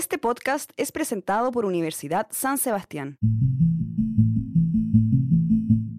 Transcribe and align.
Este 0.00 0.16
podcast 0.16 0.70
es 0.78 0.92
presentado 0.92 1.52
por 1.52 1.66
Universidad 1.66 2.26
San 2.30 2.56
Sebastián. 2.56 3.18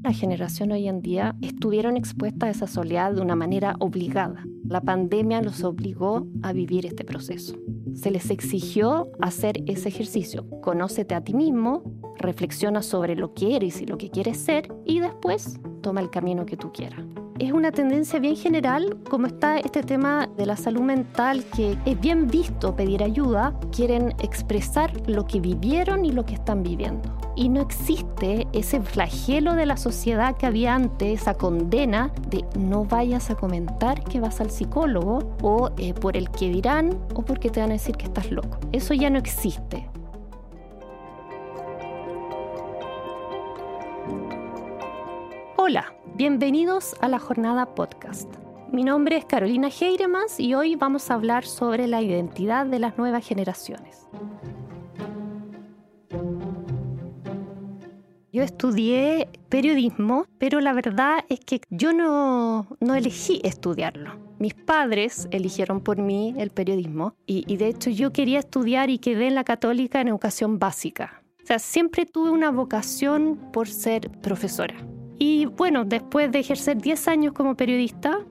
La 0.01 0.12
generación 0.12 0.71
hoy 0.71 0.88
en 0.88 1.04
día 1.04 1.35
estuvieron 1.43 1.98
expuestas 1.98 2.48
a 2.48 2.50
esa 2.50 2.66
soledad 2.66 3.14
de 3.14 3.22
una 3.22 3.35
manera 3.35 3.75
obligada. 3.77 4.43
La 4.64 4.82
pandemia 4.82 5.43
los 5.43 5.64
obligó 5.64 6.25
a 6.42 6.51
vivir 6.51 6.87
este 6.87 7.03
proceso. 7.03 7.56
Se 7.93 8.09
les 8.09 8.32
exigió 8.32 9.11
hacer 9.21 9.61
ese 9.68 9.89
ejercicio. 9.89 10.50
Conócete 10.64 11.14
a 11.14 11.24
ti 11.24 11.36
mismo, 11.36 11.84
reflexiona 12.18 12.82
sobre 12.82 13.16
lo 13.16 13.36
que 13.36 13.56
eres 13.56 13.82
y 13.82 13.86
lo 13.86 14.00
que 14.00 14.10
quieres 14.10 14.40
ser 14.40 14.74
y 14.84 15.00
después 15.00 15.60
toma 15.84 16.02
el 16.02 16.10
camino 16.10 16.48
que 16.48 16.58
tú 16.58 16.72
quieras 16.72 17.06
es 17.42 17.52
una 17.54 17.71
tendencia 17.71 18.20
bien 18.20 18.36
general, 18.36 18.98
como 19.10 19.26
está 19.26 19.58
este 19.58 19.82
tema 19.82 20.30
de 20.38 20.46
la 20.46 20.55
salud 20.55 20.82
mental, 20.82 21.44
que 21.46 21.76
es 21.86 22.00
bien 22.00 22.28
visto 22.28 22.76
pedir 22.76 23.02
ayuda, 23.02 23.60
quieren 23.76 24.14
expresar 24.20 24.94
lo 25.10 25.26
que 25.26 25.40
vivieron 25.40 26.05
y 26.05 26.12
lo 26.12 26.23
que 26.23 26.36
están 26.36 26.62
viviendo. 26.62 27.09
Y 27.36 27.50
no 27.50 27.62
existe 27.62 28.48
ese 28.54 28.80
flagelo 28.80 29.55
de 29.55 29.66
la 29.66 29.76
sociedad 29.76 30.38
que 30.38 30.45
había 30.45 30.76
antes, 30.76 31.22
esa 31.22 31.34
condena 31.34 32.14
de 32.30 32.45
no 32.59 32.86
vayas 32.86 33.31
a 33.31 33.36
comentar 33.36 34.03
que 34.03 34.20
vas 34.20 34.39
al 34.39 34.52
psicólogo 34.52 35.36
o 35.42 35.72
eh, 35.80 35.95
por 35.95 36.17
el 36.17 36.30
que 36.30 36.48
dirán 36.50 37.00
o 37.16 37.23
porque 37.23 37.50
te 37.50 37.59
van 37.59 37.72
a 37.72 37.73
decir 37.73 37.98
que 37.98 38.05
estás 38.05 38.30
loco. 38.30 38.59
Eso 38.72 38.94
ya 38.94 39.09
no 39.09 39.17
existe. 39.17 39.89
Hola, 45.64 45.94
bienvenidos 46.16 46.96
a 47.02 47.08
la 47.08 47.20
Jornada 47.20 47.76
Podcast. 47.76 48.28
Mi 48.72 48.84
nombre 48.84 49.16
es 49.18 49.26
Carolina 49.26 49.70
Heiremas 49.70 50.40
y 50.40 50.56
hoy 50.56 50.76
vamos 50.76 51.12
a 51.12 51.14
hablar 51.14 51.46
sobre 51.46 51.86
la 51.86 52.02
identidad 52.02 52.66
de 52.66 52.80
las 52.80 52.98
nuevas 52.98 53.24
generaciones. 53.24 54.08
Yo 58.34 58.42
estudié 58.42 59.30
periodismo, 59.50 60.26
pero 60.40 60.62
la 60.62 60.73
verdad 60.73 61.26
es 61.30 61.42
que 61.42 61.62
yo 61.70 61.94
no, 61.94 62.66
elegí 62.80 63.40
estudiarlo. 63.44 64.18
Mis 64.40 64.56
padres 64.56 65.28
eligieron 65.30 65.81
por 65.81 66.00
mí 66.00 66.34
el 66.40 66.50
periodismo 66.50 67.14
y, 67.28 67.44
y 67.46 67.58
de 67.58 67.68
hecho 67.68 67.92
yo 67.92 68.12
quería 68.12 68.40
estudiar 68.40 68.90
y 68.90 68.98
quedé 68.98 69.28
en 69.28 69.36
la 69.36 69.44
católica 69.44 70.02
en 70.02 70.08
educación 70.08 70.58
básica. 70.58 71.22
O 71.44 71.46
sea, 71.46 71.59
siempre 71.59 72.08
tuve 72.08 72.31
una 72.31 72.50
vocación 72.50 73.52
por 73.53 73.68
ser 73.68 74.09
profesora. 74.23 74.73
Y 75.23 75.45
bueno, 75.45 75.86
después 75.86 76.31
de 76.31 76.39
ejercer 76.39 76.81
10 76.81 77.08
años 77.08 77.33
como 77.33 77.53
periodista, 77.53 78.22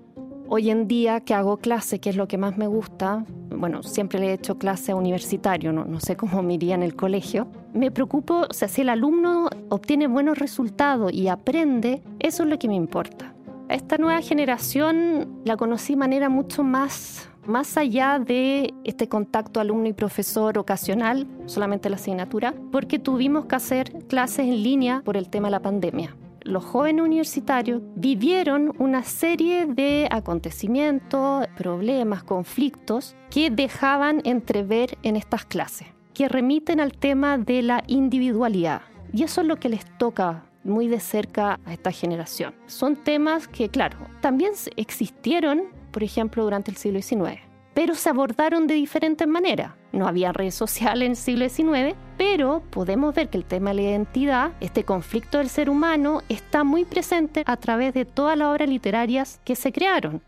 hoy 0.48 0.70
en 0.70 0.88
día 0.88 1.20
que 1.20 1.34
hago 1.34 1.58
clase, 1.58 2.00
que 2.00 2.10
es 2.10 2.16
lo 2.16 2.26
que 2.26 2.36
más 2.36 2.58
me 2.58 2.66
gusta, 2.66 3.24
bueno, 3.48 3.84
siempre 3.84 4.18
le 4.18 4.30
he 4.30 4.32
hecho 4.32 4.58
clase 4.58 4.90
a 4.90 4.96
universitario, 4.96 5.72
no, 5.72 6.00
sé 6.00 6.16
cómo 6.16 6.42
me 6.42 6.54
iría 6.54 6.74
en 6.74 6.82
el 6.82 6.96
colegio, 6.96 7.46
me 7.72 7.92
preocupo, 7.92 8.44
o 8.50 8.52
sea, 8.52 8.66
si 8.66 8.80
el 8.80 8.88
alumno 8.88 9.48
obtiene 9.68 10.08
buenos 10.08 10.40
resultados 10.40 11.12
y 11.12 11.28
aprende, 11.28 12.02
eso 12.18 12.42
es 12.42 12.48
lo 12.48 12.58
que 12.58 12.66
me 12.66 12.74
importa. 12.74 13.34
Esta 13.68 13.96
nueva 13.96 14.20
generación 14.20 15.42
la 15.44 15.56
conocí 15.56 15.92
de 15.92 15.98
manera 15.98 16.28
mucho 16.28 16.64
más, 16.64 17.30
más 17.46 17.76
allá 17.76 18.18
de 18.18 18.74
este 18.82 19.08
contacto 19.08 19.60
alumno 19.60 19.86
y 19.86 19.92
profesor 19.92 20.58
ocasional, 20.58 21.28
solamente 21.46 21.88
la 21.88 21.94
asignatura, 21.94 22.52
porque 22.72 22.98
tuvimos 22.98 23.44
que 23.44 23.54
hacer 23.54 23.92
clases 24.08 24.40
en 24.40 24.64
línea 24.64 25.02
por 25.04 25.16
el 25.16 25.30
tema 25.30 25.46
de 25.46 25.52
la 25.52 25.62
pandemia 25.62 26.16
los 26.42 26.64
jóvenes 26.64 27.04
universitarios 27.04 27.82
vivieron 27.96 28.74
una 28.78 29.02
serie 29.02 29.66
de 29.66 30.08
acontecimientos, 30.10 31.46
problemas, 31.56 32.22
conflictos 32.22 33.16
que 33.30 33.50
dejaban 33.50 34.22
entrever 34.24 34.98
en 35.02 35.16
estas 35.16 35.44
clases, 35.44 35.88
que 36.14 36.28
remiten 36.28 36.80
al 36.80 36.92
tema 36.92 37.38
de 37.38 37.62
la 37.62 37.84
individualidad. 37.86 38.82
Y 39.12 39.24
eso 39.24 39.40
es 39.40 39.46
lo 39.46 39.56
que 39.56 39.68
les 39.68 39.84
toca 39.98 40.44
muy 40.64 40.88
de 40.88 41.00
cerca 41.00 41.58
a 41.64 41.72
esta 41.72 41.90
generación. 41.90 42.54
Son 42.66 42.96
temas 42.96 43.48
que, 43.48 43.68
claro, 43.68 43.98
también 44.20 44.52
existieron, 44.76 45.64
por 45.90 46.02
ejemplo, 46.02 46.44
durante 46.44 46.70
el 46.70 46.76
siglo 46.76 47.00
XIX 47.00 47.50
pero 47.74 47.94
se 47.94 48.10
abordaron 48.10 48.66
de 48.66 48.74
diferentes 48.74 49.26
maneras. 49.26 49.72
No 49.92 50.06
había 50.06 50.32
redes 50.32 50.54
sociales 50.54 51.06
en 51.06 51.12
el 51.12 51.16
siglo 51.16 51.48
XIX, 51.48 51.96
pero 52.20 52.62
podemos 52.68 53.14
ver 53.14 53.30
que 53.30 53.38
el 53.38 53.46
tema 53.46 53.70
de 53.70 53.76
la 53.76 53.82
identidad, 53.82 54.52
este 54.60 54.84
conflicto 54.84 55.38
del 55.38 55.48
ser 55.48 55.70
humano, 55.70 56.20
está 56.28 56.64
muy 56.64 56.84
presente 56.84 57.44
a 57.46 57.56
través 57.56 57.94
de 57.94 58.04
todas 58.04 58.36
las 58.36 58.48
obras 58.48 58.68
literarias 58.68 59.40
que 59.42 59.56
se 59.56 59.72
crearon. 59.72 60.20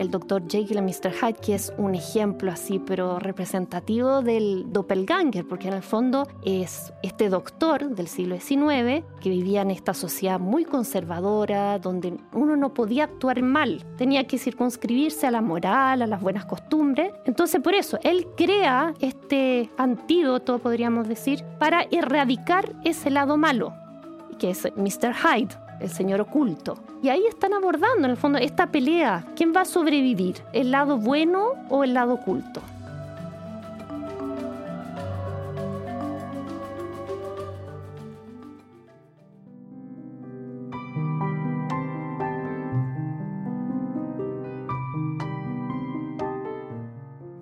El 0.00 0.10
Dr. 0.10 0.42
Jekyll 0.48 0.78
y 0.78 0.82
Mr. 0.82 1.12
Hyde, 1.12 1.34
que 1.40 1.54
es 1.54 1.72
un 1.78 1.94
ejemplo 1.94 2.50
así, 2.50 2.78
pero 2.78 3.18
representativo 3.18 4.22
del 4.22 4.72
doppelganger, 4.72 5.46
porque 5.46 5.68
en 5.68 5.74
el 5.74 5.82
fondo 5.82 6.26
es 6.44 6.92
este 7.02 7.28
doctor 7.28 7.90
del 7.90 8.08
siglo 8.08 8.38
XIX 8.38 9.04
que 9.20 9.30
vivía 9.30 9.62
en 9.62 9.70
esta 9.70 9.94
sociedad 9.94 10.38
muy 10.40 10.64
conservadora, 10.64 11.78
donde 11.78 12.18
uno 12.32 12.56
no 12.56 12.74
podía 12.74 13.04
actuar 13.04 13.42
mal, 13.42 13.84
tenía 13.96 14.26
que 14.26 14.38
circunscribirse 14.38 15.26
a 15.26 15.30
la 15.30 15.40
moral, 15.40 16.02
a 16.02 16.06
las 16.06 16.20
buenas 16.20 16.44
costumbres. 16.44 17.12
Entonces, 17.24 17.60
por 17.60 17.74
eso, 17.74 17.98
él 18.02 18.26
crea 18.36 18.94
este 19.00 19.70
antídoto, 19.76 20.58
podríamos 20.58 21.08
decir, 21.08 21.44
para 21.58 21.86
erradicar 21.90 22.74
ese 22.84 23.10
lado 23.10 23.36
malo, 23.36 23.72
que 24.38 24.50
es 24.50 24.68
Mr. 24.76 25.14
Hyde 25.14 25.63
el 25.84 25.90
señor 25.90 26.20
oculto. 26.20 26.78
Y 27.02 27.10
ahí 27.10 27.26
están 27.26 27.52
abordando 27.52 28.06
en 28.06 28.10
el 28.10 28.16
fondo 28.16 28.38
esta 28.38 28.72
pelea. 28.72 29.26
¿Quién 29.36 29.52
va 29.54 29.60
a 29.60 29.64
sobrevivir? 29.64 30.36
¿El 30.52 30.70
lado 30.70 30.96
bueno 30.96 31.52
o 31.68 31.84
el 31.84 31.94
lado 31.94 32.14
oculto? 32.14 32.62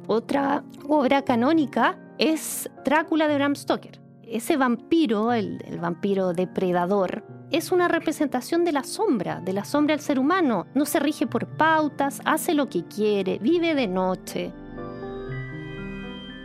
Otra 0.08 0.62
obra 0.88 1.22
canónica 1.22 1.98
es 2.18 2.68
Drácula 2.84 3.28
de 3.28 3.36
Bram 3.36 3.54
Stoker. 3.54 4.00
Ese 4.22 4.56
vampiro, 4.56 5.32
el, 5.32 5.62
el 5.66 5.78
vampiro 5.78 6.32
depredador, 6.32 7.24
es 7.52 7.70
una 7.70 7.86
representación 7.86 8.64
de 8.64 8.72
la 8.72 8.82
sombra, 8.82 9.40
de 9.40 9.52
la 9.52 9.64
sombra 9.64 9.94
del 9.94 10.04
ser 10.04 10.18
humano. 10.18 10.66
No 10.74 10.86
se 10.86 10.98
rige 10.98 11.26
por 11.26 11.46
pautas, 11.46 12.20
hace 12.24 12.54
lo 12.54 12.68
que 12.68 12.84
quiere, 12.84 13.38
vive 13.38 13.74
de 13.74 13.86
noche. 13.86 14.52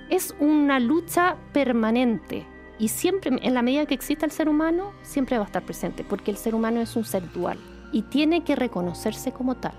Es 0.09 0.35
una 0.40 0.79
lucha 0.79 1.38
permanente 1.53 2.45
y 2.78 2.90
siempre, 2.90 3.40
en 3.41 3.53
la 3.53 3.62
medida 3.62 3.85
que 3.85 3.95
exista 3.95 4.25
el 4.25 4.31
ser 4.31 4.50
humano, 4.50 4.91
siempre 5.01 5.38
va 5.38 5.44
a 5.44 5.47
estar 5.47 5.63
presente, 5.63 6.03
porque 6.03 6.31
el 6.31 6.38
ser 6.38 6.53
humano 6.53 6.81
es 6.81 6.95
un 6.95 7.06
ser 7.06 7.31
dual 7.31 7.57
y 7.91 8.03
tiene 8.03 8.44
que 8.44 8.56
reconocerse 8.56 9.31
como 9.31 9.56
tal. 9.56 9.74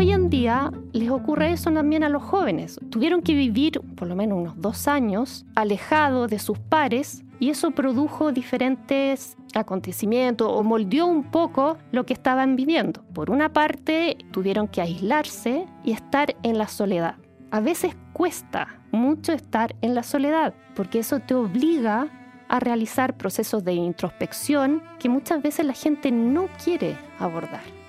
hoy 0.00 0.12
en 0.12 0.30
día 0.30 0.72
les 0.92 1.10
ocurre 1.10 1.52
eso 1.52 1.70
también 1.70 2.04
a 2.04 2.08
los 2.08 2.22
jóvenes. 2.22 2.78
Tuvieron 2.90 3.22
que 3.22 3.34
vivir 3.34 3.80
por 3.96 4.08
lo 4.08 4.16
menos 4.16 4.38
unos 4.38 4.60
dos 4.60 4.88
años 4.88 5.44
alejados 5.54 6.30
de 6.30 6.38
sus 6.38 6.58
pares 6.58 7.22
y 7.38 7.50
eso 7.50 7.70
produjo 7.70 8.32
diferentes 8.32 9.36
acontecimientos 9.54 10.48
o 10.50 10.62
moldeó 10.62 11.06
un 11.06 11.24
poco 11.24 11.78
lo 11.90 12.04
que 12.04 12.12
estaban 12.12 12.56
viviendo. 12.56 13.02
Por 13.14 13.30
una 13.30 13.52
parte, 13.52 14.18
tuvieron 14.30 14.68
que 14.68 14.80
aislarse 14.80 15.66
y 15.84 15.92
estar 15.92 16.36
en 16.42 16.58
la 16.58 16.68
soledad. 16.68 17.16
A 17.50 17.60
veces 17.60 17.96
cuesta 18.12 18.80
mucho 18.92 19.32
estar 19.32 19.74
en 19.80 19.94
la 19.94 20.02
soledad 20.02 20.54
porque 20.74 21.00
eso 21.00 21.20
te 21.20 21.34
obliga 21.34 22.08
a 22.48 22.60
realizar 22.60 23.16
procesos 23.16 23.64
de 23.64 23.72
introspección 23.72 24.82
que 24.98 25.08
muchas 25.08 25.40
veces 25.42 25.64
la 25.64 25.72
gente 25.72 26.10
no 26.10 26.48
quiere 26.62 26.96
abordar. 27.18 27.79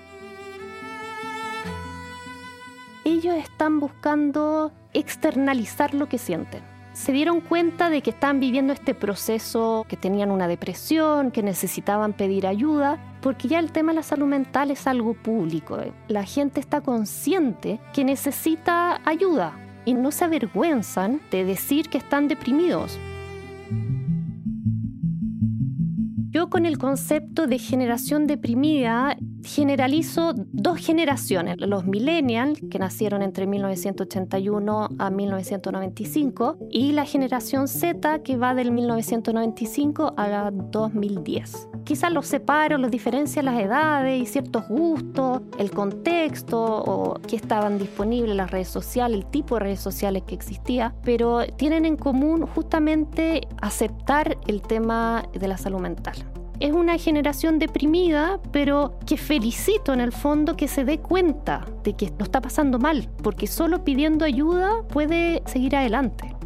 Ellos 3.22 3.36
están 3.36 3.78
buscando 3.78 4.72
externalizar 4.92 5.94
lo 5.94 6.08
que 6.08 6.18
sienten. 6.18 6.60
Se 6.92 7.12
dieron 7.12 7.40
cuenta 7.40 7.88
de 7.88 8.02
que 8.02 8.10
estaban 8.10 8.40
viviendo 8.40 8.72
este 8.72 8.94
proceso, 8.94 9.86
que 9.88 9.96
tenían 9.96 10.30
una 10.32 10.48
depresión, 10.48 11.30
que 11.30 11.42
necesitaban 11.42 12.14
pedir 12.14 12.48
ayuda, 12.48 12.98
porque 13.22 13.46
ya 13.46 13.60
el 13.60 13.70
tema 13.70 13.92
de 13.92 13.96
la 13.96 14.02
salud 14.02 14.26
mental 14.26 14.72
es 14.72 14.88
algo 14.88 15.14
público. 15.14 15.78
La 16.08 16.24
gente 16.24 16.58
está 16.58 16.80
consciente 16.80 17.78
que 17.94 18.04
necesita 18.04 19.00
ayuda 19.04 19.56
y 19.84 19.94
no 19.94 20.10
se 20.10 20.24
avergüenzan 20.24 21.20
de 21.30 21.44
decir 21.44 21.88
que 21.88 21.98
están 21.98 22.26
deprimidos. 22.26 22.98
Yo 26.28 26.50
con 26.50 26.66
el 26.66 26.76
concepto 26.76 27.46
de 27.46 27.58
generación 27.58 28.26
deprimida 28.26 29.16
generalizo 29.44 30.32
dos 30.36 30.78
generaciones, 30.78 31.56
los 31.58 31.84
millennials, 31.84 32.60
que 32.70 32.78
nacieron 32.78 33.22
entre 33.22 33.46
1981 33.46 34.88
a 34.98 35.10
1995, 35.10 36.58
y 36.70 36.92
la 36.92 37.04
generación 37.04 37.68
Z, 37.68 38.22
que 38.22 38.36
va 38.36 38.54
del 38.54 38.72
1995 38.72 40.14
a 40.16 40.50
2010. 40.52 41.68
Quizás 41.84 42.12
los 42.12 42.26
separo, 42.26 42.78
los 42.78 42.90
diferencia 42.90 43.42
las 43.42 43.60
edades 43.60 44.22
y 44.22 44.26
ciertos 44.26 44.68
gustos, 44.68 45.42
el 45.58 45.70
contexto 45.70 46.62
o 46.62 47.14
qué 47.26 47.36
estaban 47.36 47.78
disponibles 47.78 48.36
las 48.36 48.50
redes 48.50 48.68
sociales, 48.68 49.18
el 49.18 49.26
tipo 49.26 49.56
de 49.56 49.60
redes 49.60 49.80
sociales 49.80 50.22
que 50.26 50.34
existía, 50.34 50.94
pero 51.04 51.44
tienen 51.56 51.84
en 51.84 51.96
común 51.96 52.46
justamente 52.46 53.48
aceptar 53.60 54.38
el 54.46 54.62
tema 54.62 55.24
de 55.32 55.48
la 55.48 55.58
salud 55.58 55.80
mental 55.80 56.14
es 56.60 56.72
una 56.72 56.96
generación 56.98 57.58
deprimida, 57.58 58.40
pero 58.52 58.98
que 59.06 59.16
felicito 59.16 59.92
en 59.92 60.00
el 60.00 60.12
fondo 60.12 60.56
que 60.56 60.68
se 60.68 60.84
dé 60.84 60.98
cuenta 60.98 61.66
de 61.82 61.94
que 61.94 62.12
lo 62.18 62.24
está 62.24 62.40
pasando 62.40 62.78
mal, 62.78 63.08
porque 63.22 63.46
solo 63.46 63.84
pidiendo 63.84 64.24
ayuda 64.24 64.82
puede 64.88 65.42
seguir 65.46 65.74
adelante. 65.76 66.36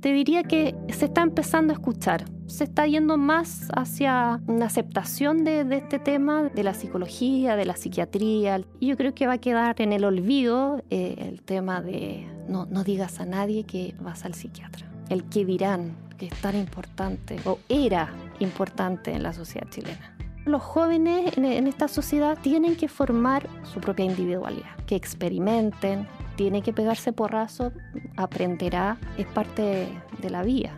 Te 0.00 0.12
diría 0.14 0.42
que 0.44 0.74
se 0.88 1.04
está 1.04 1.20
empezando 1.20 1.72
a 1.72 1.74
escuchar, 1.74 2.24
se 2.46 2.64
está 2.64 2.86
yendo 2.86 3.18
más 3.18 3.68
hacia 3.76 4.40
una 4.46 4.66
aceptación 4.66 5.44
de, 5.44 5.60
este 5.76 5.98
tema, 5.98 6.44
de 6.44 6.64
la 6.64 6.72
psicología, 6.72 7.54
de 7.54 7.66
la 7.66 7.76
psiquiatría. 7.76 8.62
Yo 8.80 8.96
creo 8.96 9.14
que 9.14 9.26
va 9.26 9.34
a 9.34 9.38
quedar 9.38 9.80
en 9.80 9.92
el 9.92 10.04
olvido 10.06 10.82
eh, 10.88 11.16
el 11.18 11.42
tema 11.42 11.82
de 11.82 12.26
no, 12.50 12.66
no 12.66 12.84
digas 12.84 13.20
a 13.20 13.24
nadie 13.24 13.64
que 13.64 13.94
vas 14.00 14.24
al 14.24 14.34
psiquiatra. 14.34 14.90
El 15.08 15.24
que 15.24 15.44
dirán, 15.44 15.96
que 16.18 16.26
es 16.26 16.40
tan 16.40 16.56
importante 16.56 17.40
o 17.46 17.58
era 17.68 18.12
importante 18.40 19.12
en 19.12 19.22
la 19.22 19.32
sociedad 19.32 19.68
chilena. 19.70 20.16
Los 20.44 20.62
jóvenes 20.62 21.36
en, 21.36 21.66
esta 21.66 21.86
sociedad 21.86 22.38
tienen 22.42 22.76
que 22.76 22.88
formar 22.88 23.48
su 23.62 23.80
propia 23.80 24.04
individualidad, 24.04 24.74
que 24.86 24.96
experimenten, 24.96 26.08
tiene 26.36 26.62
que 26.62 26.72
pegarse 26.72 27.12
porrazo, 27.12 27.72
aprenderá, 28.16 28.98
es 29.16 29.26
parte 29.26 29.88
de 30.20 30.30
la 30.30 30.42
vida. 30.42 30.76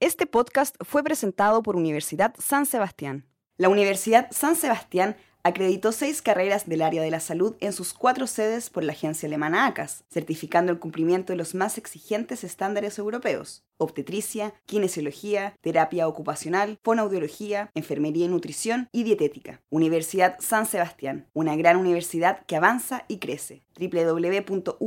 Este 0.00 0.26
podcast 0.26 0.76
fue 0.80 1.02
presentado 1.04 1.62
por 1.62 1.76
Universidad 1.76 2.34
San 2.38 2.66
Sebastián. 2.66 3.24
La 3.60 3.68
Universidad 3.68 4.28
San 4.30 4.54
Sebastián 4.54 5.16
acreditó 5.42 5.90
seis 5.90 6.22
carreras 6.22 6.68
del 6.68 6.80
área 6.80 7.02
de 7.02 7.10
la 7.10 7.18
salud 7.18 7.56
en 7.58 7.72
sus 7.72 7.92
cuatro 7.92 8.28
sedes 8.28 8.70
por 8.70 8.84
la 8.84 8.92
agencia 8.92 9.26
alemana 9.26 9.66
ACAS, 9.66 10.04
certificando 10.12 10.70
el 10.70 10.78
cumplimiento 10.78 11.32
de 11.32 11.38
los 11.38 11.56
más 11.56 11.76
exigentes 11.76 12.44
estándares 12.44 13.00
europeos. 13.00 13.64
Obstetricia, 13.76 14.54
kinesiología, 14.66 15.56
terapia 15.60 16.06
ocupacional, 16.06 16.78
fonoaudiología, 16.84 17.72
enfermería 17.74 18.26
y 18.26 18.28
nutrición 18.28 18.88
y 18.92 19.02
dietética. 19.02 19.60
Universidad 19.70 20.36
San 20.38 20.64
Sebastián, 20.64 21.26
una 21.32 21.56
gran 21.56 21.78
universidad 21.78 22.46
que 22.46 22.54
avanza 22.54 23.06
y 23.08 23.18
crece. 23.18 23.64
www.uss.cl 23.76 24.78